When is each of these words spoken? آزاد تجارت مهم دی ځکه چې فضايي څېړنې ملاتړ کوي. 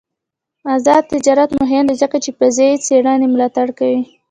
آزاد 0.75 1.03
تجارت 1.13 1.49
مهم 1.61 1.83
دی 1.89 1.95
ځکه 2.01 2.17
چې 2.23 2.29
فضايي 2.37 2.75
څېړنې 2.85 3.27
ملاتړ 3.33 3.67
کوي. 3.79 4.01